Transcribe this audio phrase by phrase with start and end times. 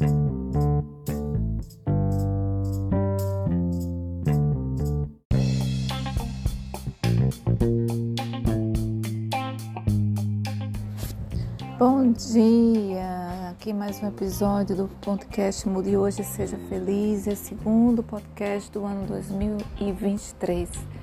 [0.00, 0.06] Bom
[12.12, 13.50] dia!
[13.50, 18.86] Aqui mais um episódio do podcast Mude Hoje Seja Feliz, é o segundo podcast do
[18.86, 20.99] ano 2023.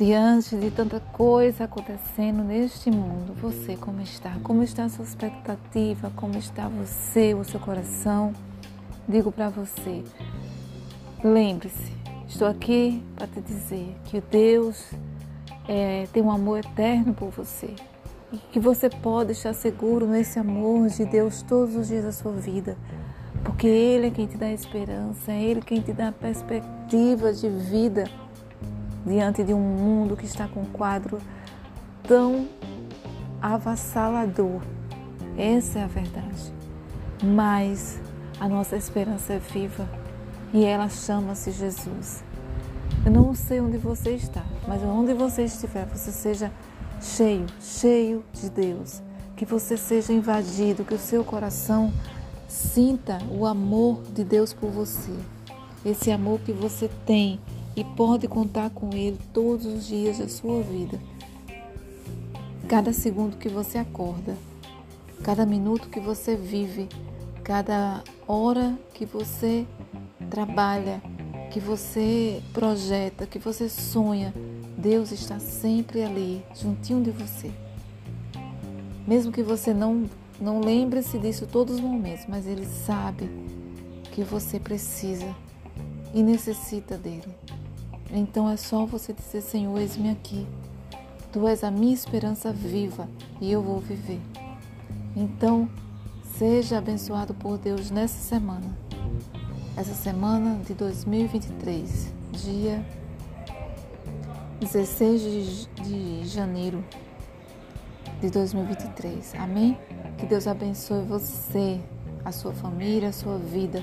[0.00, 4.34] Diante de tanta coisa acontecendo neste mundo, você como está?
[4.42, 6.10] Como está a sua expectativa?
[6.16, 8.32] Como está você, o seu coração?
[9.06, 10.02] Digo para você,
[11.22, 11.92] lembre-se,
[12.26, 14.86] estou aqui para te dizer que Deus
[15.68, 17.74] é, tem um amor eterno por você
[18.32, 22.32] e que você pode estar seguro nesse amor de Deus todos os dias da sua
[22.32, 22.74] vida,
[23.44, 28.04] porque Ele é quem te dá esperança, é Ele quem te dá perspectiva de vida
[29.04, 31.18] diante de um mundo que está com um quadro
[32.02, 32.48] tão
[33.40, 34.60] avassalador.
[35.36, 36.52] Essa é a verdade.
[37.22, 38.00] Mas
[38.38, 39.88] a nossa esperança é viva
[40.52, 42.24] e ela chama-se Jesus.
[43.04, 46.52] Eu não sei onde você está, mas onde você estiver, você seja
[47.00, 49.02] cheio, cheio de Deus.
[49.36, 51.90] Que você seja invadido, que o seu coração
[52.46, 55.12] sinta o amor de Deus por você.
[55.84, 57.40] Esse amor que você tem
[57.80, 61.00] e pode contar com ele todos os dias da sua vida.
[62.68, 64.36] Cada segundo que você acorda,
[65.22, 66.90] cada minuto que você vive,
[67.42, 69.66] cada hora que você
[70.28, 71.00] trabalha,
[71.50, 74.34] que você projeta, que você sonha,
[74.76, 77.50] Deus está sempre ali, juntinho de você.
[79.08, 80.04] Mesmo que você não,
[80.38, 83.30] não lembre-se disso todos os momentos, mas Ele sabe
[84.12, 85.34] que você precisa
[86.12, 87.24] e necessita dele.
[88.12, 90.46] Então é só você dizer: Senhor, eis-me aqui.
[91.32, 93.08] Tu és a minha esperança viva
[93.40, 94.20] e eu vou viver.
[95.14, 95.68] Então,
[96.36, 98.76] seja abençoado por Deus nessa semana.
[99.76, 102.84] Essa semana de 2023, dia
[104.60, 106.84] 16 de, de janeiro
[108.20, 109.34] de 2023.
[109.36, 109.78] Amém?
[110.18, 111.80] Que Deus abençoe você,
[112.24, 113.82] a sua família, a sua vida,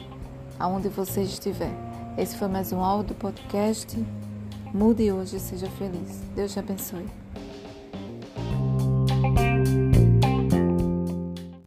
[0.59, 1.87] aonde você estiver.
[2.17, 3.95] Esse foi mais um áudio podcast.
[4.73, 6.19] Mude hoje, seja feliz.
[6.35, 7.05] Deus te abençoe.